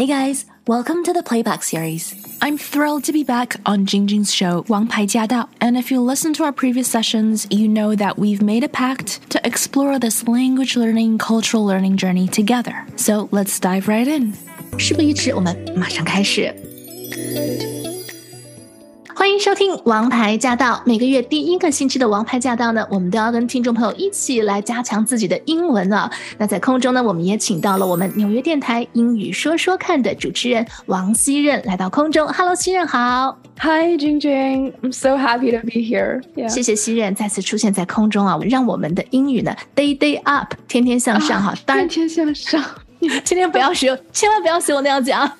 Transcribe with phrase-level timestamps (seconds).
[0.00, 2.14] Hey guys, welcome to the Playback series.
[2.40, 5.48] I'm thrilled to be back on Jingjing's show, Wang Pai Jia Dao.
[5.60, 9.28] And if you listen to our previous sessions, you know that we've made a pact
[9.30, 12.86] to explore this language learning, cultural learning journey together.
[12.96, 14.32] So let's dive right in.
[14.78, 16.54] 事不宜迟，我们马上开始。
[19.21, 20.73] 欢迎收听《王牌驾到》。
[20.83, 26.11] 每个月第一个星期的《王牌驾到》呢，我们都要跟听众朋友一起来加强自己的英文啊。
[26.39, 32.27] 那在空中呢，我们也请到了我们纽约电台英语说说看的主持人王希任来到空中。
[32.29, 33.37] Hello，希任好。
[33.59, 34.73] Hi, Jing Jing.
[34.81, 36.23] I'm so happy to be here.
[36.49, 41.53] 谢谢希任再次出现在空中啊，让我们的英语呢 day day up，天天向上哈。
[41.63, 42.63] 当然，天天向上。
[43.23, 45.31] 今天不要学，千万不要学我那样讲。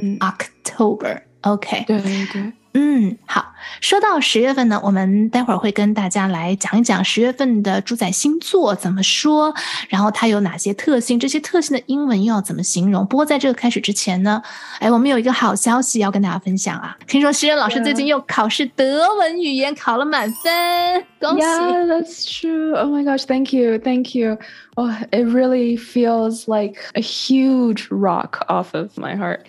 [0.00, 2.52] 嗯，October，OK，对对对。
[2.72, 3.46] 嗯，好。
[3.80, 9.54] 说到十月份呢，我们待会儿会跟大家来讲一讲十月份的主宰星座怎么说，
[9.88, 13.06] 然后它有哪些特性，这些特性的英文又要怎么形容。
[13.06, 14.42] 不过在这个开始之前呢，
[14.78, 16.96] 哎，我们有一个好消息要跟大家分享啊！
[17.06, 22.74] 听说诗人老师最近又考试德文语言考了满分，恭喜！Yeah, that's true.
[22.76, 24.38] Oh my gosh, thank you, thank you.
[24.76, 29.40] Oh, it really feels like a huge rock off of my heart.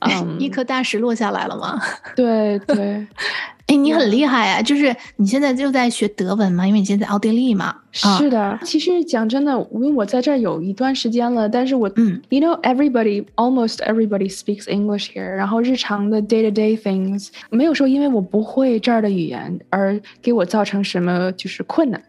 [0.00, 1.80] 嗯， 一颗大石落下来了吗？
[2.14, 3.06] 对 对，
[3.66, 4.62] 哎，你很厉害啊！
[4.62, 7.74] 就是你现在就在学德文嘛，因为你现在在奥地利嘛。
[7.92, 22.00] 是的，其实讲真的，因为我在这儿有一段时间了，但是我嗯，you know everybody almost everybody speaks English here，然后日常的 day to day things 没有说因为我不会这儿的语言而给我造成什么就是困难。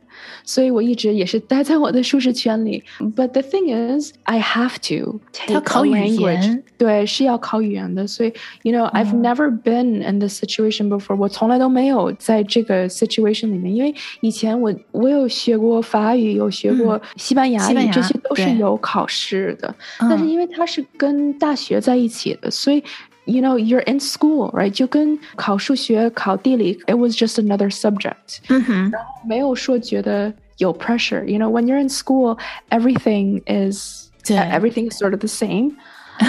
[0.43, 2.83] 所以我一直也是待在我的舒适圈里。
[2.99, 6.63] But the thing is, I have to take a language.
[6.77, 8.07] 对，是要考语言的。
[8.07, 11.15] 所以，you know, I've never been in this situation before.
[11.17, 19.73] 我从来都没有在这个 situation 里面，因为以前我我有学过法语，有学过西班牙语，这些都是有考试的。
[19.99, 22.83] 但是因为它是跟大学在一起的，所以。
[23.28, 31.48] you know you're in school right 就跟考数学考地理 it was just another subject 嗯哼，然后没有说觉得有 pressure you know
[31.50, 32.38] when you're in school
[32.70, 35.72] everything is everything is sort of the same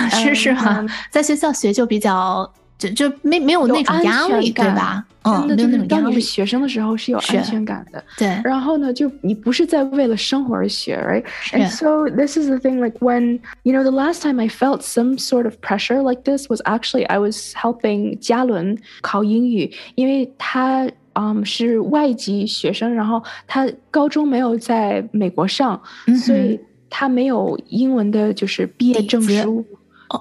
[0.10, 5.05] 是是哈，在学校学就比较 就就没没有那种压力，对吧？
[5.23, 8.03] 嗯，没有那种当你是学生的时候是有安全感的。
[8.17, 8.27] 对。
[8.43, 12.81] 然后呢，就你不是在为了生活而学，right？And so this is the thing.
[12.81, 16.49] Like when you know the last time I felt some sort of pressure like this
[16.49, 25.79] was actually I was helping 嘉伦考英语，因为他嗯是外籍学生，然后他高中没有在美国上，
[26.25, 26.59] 所以
[26.89, 29.67] 他没有英文的就是毕业证书。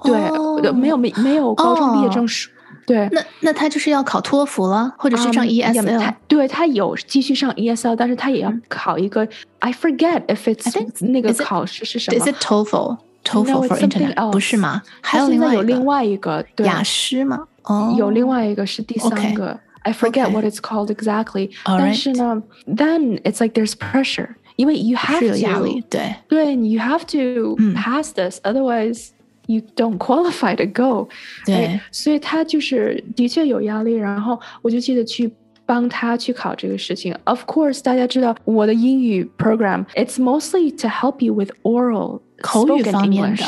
[0.03, 2.49] 对，没有没没有高中毕业证书。
[2.85, 6.13] 对，那那他就是要考托福了，或者是上 ESL。
[6.27, 9.27] 对他有继续上 ESL，但是他也要考一个。
[9.59, 12.19] I forget if it's 那个考试是什么？
[12.19, 14.31] Is it TOEFL？TOEFL for Internet？
[14.31, 14.83] 不是吗？
[15.01, 17.47] 还有另外有另外一个雅思吗？
[17.63, 19.59] 哦，有另外一个是第三个。
[19.81, 21.49] I forget what it's called exactly。
[21.63, 29.09] 但是呢，then it's like there's pressure，因为 you have to 对对，你 you have to pass this，otherwise。
[29.49, 31.07] you don't qualify to go，
[31.45, 35.31] 对，所以他就是的确有压力，然后我就记得去
[35.65, 37.15] 帮他去考这个事情。
[37.25, 43.43] Of course，大家知道我的英语 program，it's mostly to help you with oral 口语方面的。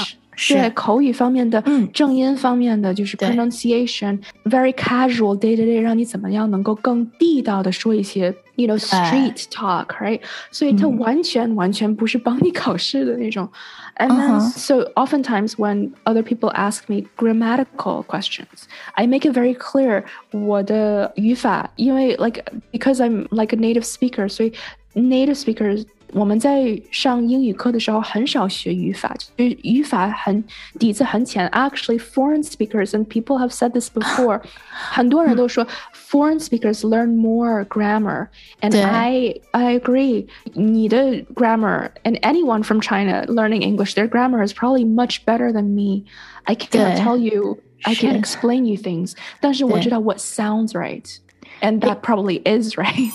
[0.49, 10.21] 对口语方面的，嗯，正音方面的就是 pronunciation，very casual day to day，让你怎么样能够更地道的说一些，you know street talk，right？
[10.51, 13.49] 所以它完全完全不是帮你考试的那种。
[13.95, 20.03] And then so oftentimes when other people ask me grammatical questions, I make it very clear
[20.29, 24.51] 我的语法，因为 like because I'm like a native speaker，所以
[24.93, 30.41] native speakers 我们在上英语课的时候很少学语法，就是语法很
[30.79, 31.45] 底子很浅。
[31.49, 34.41] Actually, foreign speakers and people have said this before，
[34.71, 38.27] 很多人都说 foreign speakers learn more grammar,
[38.61, 40.27] and I I agree.
[40.53, 45.75] 你的 grammar and anyone from China learning English, their grammar is probably much better than
[45.75, 46.05] me.
[46.45, 51.03] I can't tell you, I can explain you things，但是我知道 what sounds right,
[51.59, 53.11] and that probably is right.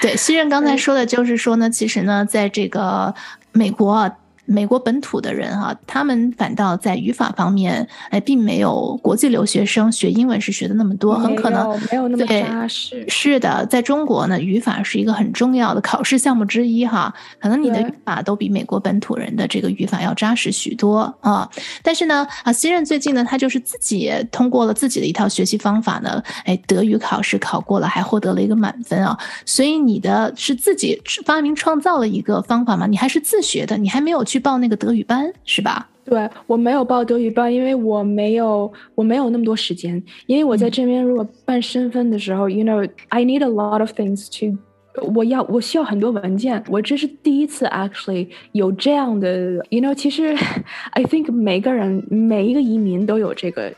[0.00, 3.14] 对，新任刚才说的就是说呢，其实呢，在这个
[3.52, 4.10] 美国。
[4.46, 13.04] 美国本土的人哈，他们反倒在语法方面，哎，并没有国际留学生学英文是学的那么多，很可能没有那么扎实。
[13.08, 21.48] 是的，在中国呢，语法是一个很重要的考试项目之一哈，可能你的语法都比美国本土人的这个语法要扎实许多啊。
[21.82, 29.18] 但是呢，啊，新任最近呢，他就是自己通过了自己的一套学习方法呢，哎，德语考试考过了，还获得了一个满分啊。
[29.46, 32.86] 所以你的是自己发明创造了一个方法吗？
[32.86, 33.78] 你还是自学的？
[33.78, 34.33] 你还没有去？
[34.34, 35.88] 去报那个德语班是吧？
[36.04, 40.02] 对我没有报德语班，因为我没有我没有那么多时间。
[40.26, 44.58] 因为我在这边如果办身份的时候，you know，I need a lot of things to，
[45.14, 46.60] 我要我需要很多文件。
[46.68, 50.34] 我这是第一次 actually 有这样的，you know，其实
[50.90, 53.72] I think 每个人每一个移民都有这个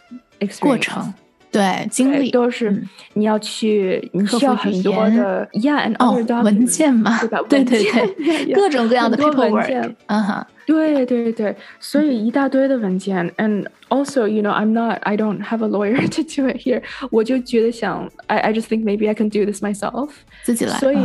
[0.61, 1.13] 过程，
[1.56, 2.82] 对经历都是
[3.14, 7.42] 你要去，你需要很多的，yeah，and other 文件嘛，对吧？
[7.50, 10.48] 对对对，各种各样的 文 件，嗯哈。
[10.66, 18.38] 对对对，所以一大堆的文件，and also you know I'm not I don't have a lawyer to do it here，我就觉得想 I
[18.38, 20.12] I just think maybe I can do this myself，
[20.44, 20.98] 自己来，所以。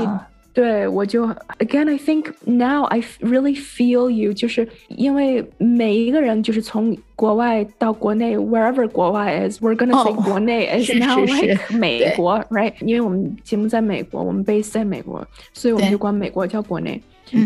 [0.53, 1.27] 对，我就
[1.59, 11.21] again I think now I really feel you，就是因为每一个人就是从国外到国内，wherever 国外 is，we're gonna say 国内 is now
[11.21, 12.73] like 美国，right？
[12.81, 15.23] 因为我们节目在美国，我们 base 在美国，
[15.53, 17.03] 所以我们就管美国叫国内。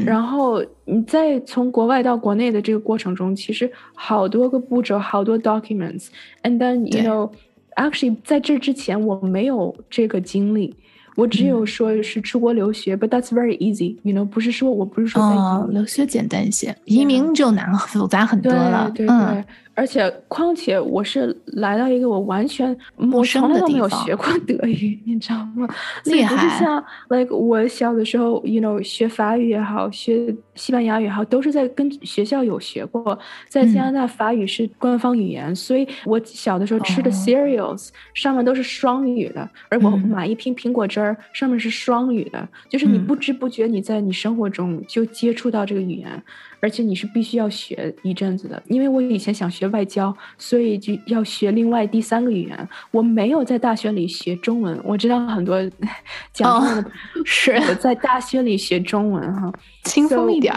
[0.07, 7.29] 然后你在从国外到国内的这个过程中，其实好多个步骤，好多 documents，and then you know
[7.75, 10.77] actually 在这之前我没有这个经历。
[11.16, 19.44] 我只有说是出国留学，but that's very easy，you know，不是说我不是说哦，留学简单一些，移民就难 复杂很多了，对对对。
[19.78, 25.68] 而且，况且我是来到一个我完全我从来都没有学过德语，你知道吗？
[26.06, 26.34] 厉害！
[26.34, 33.20] 不是像，like 我小的时候，you know，学法语也好，学西班牙语也好，都是在跟学校有学过。
[33.50, 46.24] 在加拿大，法语是官方语言，所以我小的时候吃的 cereals 上面都是双语的，而我买一瓶苹果汁儿上面是双语的，就是你不知不觉你在你生活中就接触到这个语言。
[46.62, 52.70] 而且你是必须要学一阵子的，因为我以前想学外交，所以就要学另外第三个语言。
[52.90, 55.62] 我没有在大学里学中文，我知道很多
[56.34, 56.92] 讲话的
[57.24, 59.54] 是在大学里学中文哈，
[59.84, 60.56] 轻松一点。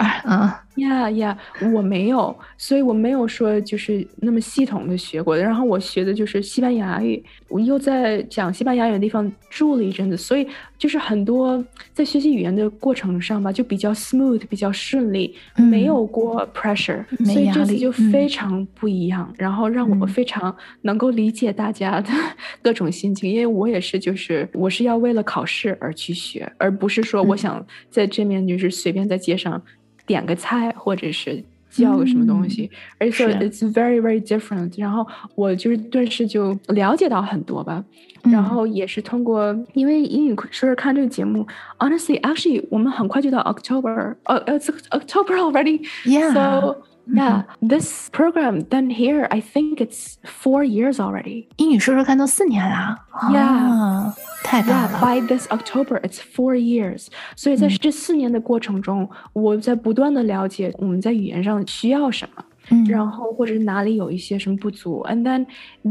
[0.78, 1.36] 呀呀，
[1.75, 5.36] 我没有，所以我没有说就是那么系统的学过。
[5.36, 10.46] 然后我学的就是西班牙语，我又在讲西班牙语的地方住了一阵子，所以
[10.76, 19.32] 就是很多在学习语言的过程上吧，就比较 smooth，比较顺利，没有过 pressure，所以这次就非常不一样。
[19.36, 22.10] 然后让我非常能够理解大家的
[22.62, 29.60] 各种心情，因为我也是，就是我是要为了考试而去学，而不是说我想在这面就是随便在街上。
[30.08, 34.72] 点个菜，或者是叫个什么东西，而且 it's very very different。
[34.77, 37.84] 然后我就是顿时就了解到很多吧。
[38.22, 41.46] 然后也是通过，因为英语说说看这个节目
[41.79, 46.77] ，honestly actually 我们很快就到 October，呃，it's October already，so。
[47.10, 51.48] Yeah, this program done here, I think it's four years already.
[51.56, 52.98] 英语说说看都四年啦。
[53.31, 54.12] Yeah，
[54.44, 55.00] 太大了。
[55.00, 57.06] By this October, it's four years.
[57.34, 62.44] 所以在这四年的过程中，我在不断的了解我们在语言上需要什么。
[62.86, 65.46] 然后或者是哪里有一些什么不足，and then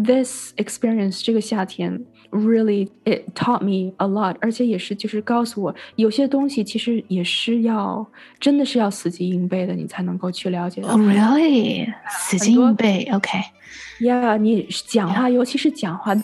[0.05, 1.99] this experience 这个夏天
[2.31, 8.05] really it taught me a lot，而且也是就是告诉我有些东西其实也是要
[8.39, 10.89] 真的是要死记硬背的，你才能够去了解到。
[10.89, 11.91] Oh really？
[12.09, 16.15] 死记硬背？OK？Yeah，你讲话，尤其是讲话。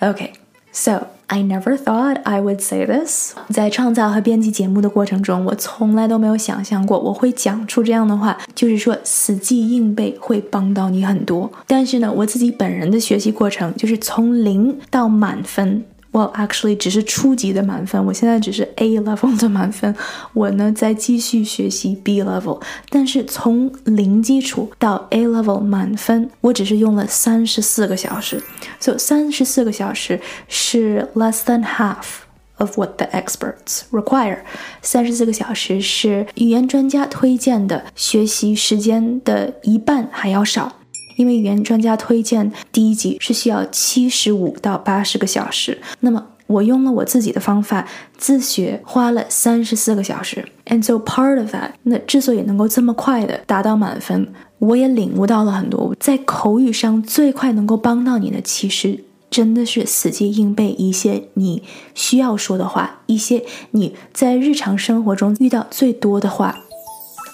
[0.00, 1.15] OK，so。
[1.28, 3.34] I never thought I would say this。
[3.50, 11.50] 在创造和编辑节目的过程中，我从来都没有想象过我会讲出这样的话，就是说死记硬背会帮到你很多。
[11.66, 15.84] 但是呢，我自己本人的学习过程就是从零到满分。
[16.16, 18.02] Well, actually，只是初级的满分。
[18.06, 19.94] 我现在只是 A level 的满分。
[20.32, 28.42] 我呢在继续学习 B level，但是从零基础到 A level 满分，我只是用了三十四个小时。
[28.80, 30.18] So 三十四个小时
[30.48, 32.24] 是 less than half
[32.56, 34.38] of what the experts require。
[34.80, 40.72] 三十四个小时是语言专家推荐的学习时间的一半还要少。
[41.16, 50.44] 因为语言专家推荐第一级是需要七十五到八十个小时，那么我用了我自己的方法自学，花了三十四个小时。
[50.66, 55.94] And so part of that，那之所以能够这么快的达到满分，我也领悟到了很多。
[55.98, 61.62] 在口语上最快能够帮到你的，其实真的是死记硬背一些你
[61.94, 66.60] 需要说的话，一些你在日常生活中遇到最多的话。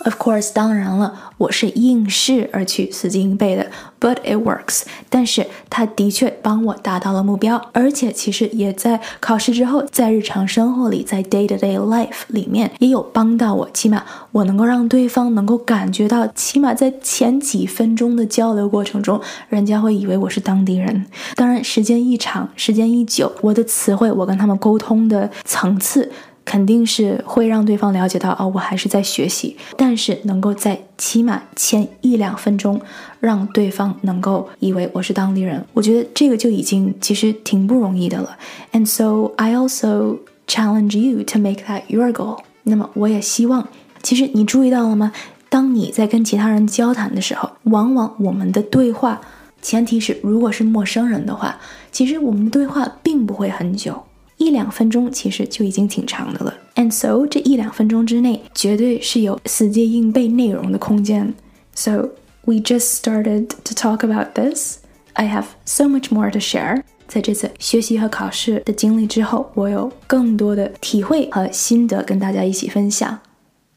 [0.05, 4.83] Of course，当然了，我是应试而去死记硬背的，but it works。
[5.09, 13.71] 但是它的确帮我达到了目标，而且其实也在考试之后，在日常生活里，在 day to day life 里面也有帮到我。
[13.73, 21.07] 起码我能够让对方能够感觉到，起码在前几分钟的交流过程中，人家会以为我是当地人。
[21.37, 26.11] 当然，时间一长，时间一久，我的词汇，我跟他们沟通的层次。
[26.45, 29.57] 肯定是会让对方了解到，哦，我还是在学习。
[29.77, 32.81] 但是能够在起码前一两分钟，
[33.21, 38.37] 让对方能够以为我是当地人，我觉得这个就已经其实挺不容易的了。
[38.73, 42.39] And so I also challenge you to make that your goal。
[42.65, 43.69] 那么我也希望，
[44.03, 45.13] 其实你注意到了吗？
[45.49, 49.21] 当你在跟其他人交谈的时候，往往我们的对话，
[49.61, 51.59] 前提是如果是陌生人的话，
[51.91, 54.03] 其实我们的对话并不会很久。
[54.38, 61.34] 一两分钟其实就已经挺长的了，and so 这一两分钟之内绝对是有死记硬背内容的空间。
[61.74, 62.10] So
[62.46, 64.78] we just started to talk about this.
[65.14, 66.84] I have so much more to share.
[67.08, 73.20] 在这次学习和考试的经历之后，我有更多的体会和心得跟大家一起分享。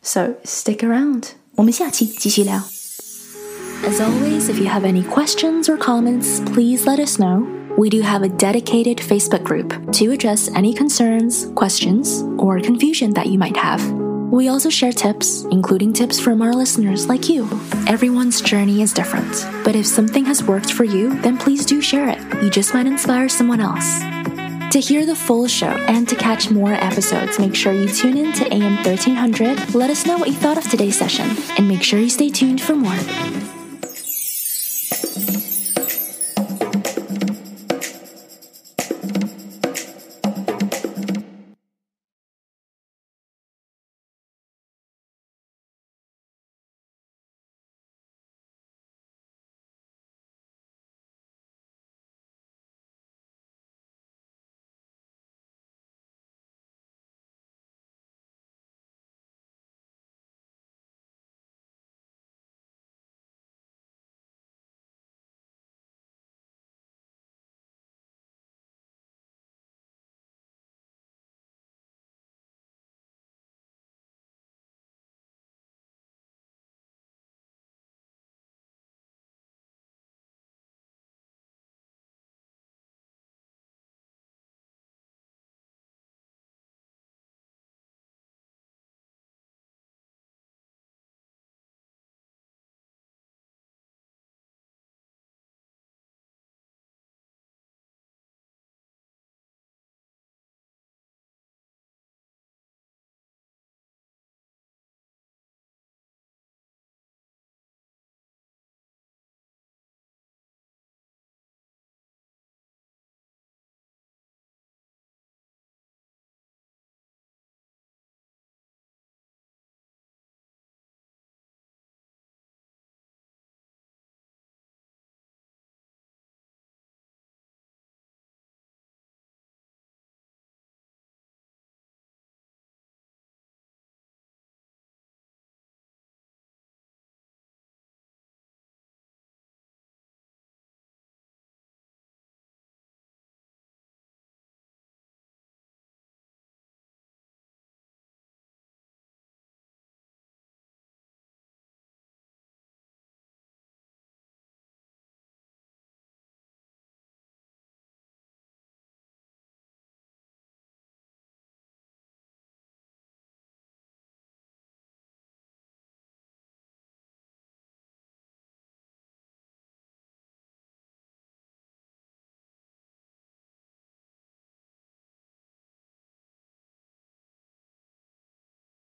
[0.02, 1.24] So stick around，
[1.54, 2.64] 我们下期继续聊。
[3.84, 7.46] As always, if you have any questions or comments, please let us know.
[7.77, 13.27] We do have a dedicated Facebook group to address any concerns, questions, or confusion that
[13.27, 13.85] you might have.
[14.31, 17.43] We also share tips, including tips from our listeners like you.
[17.85, 22.07] Everyone's journey is different, but if something has worked for you, then please do share
[22.07, 22.19] it.
[22.41, 23.99] You just might inspire someone else.
[24.71, 28.31] To hear the full show and to catch more episodes, make sure you tune in
[28.33, 29.75] to AM 1300.
[29.75, 32.61] Let us know what you thought of today's session, and make sure you stay tuned
[32.61, 33.54] for more.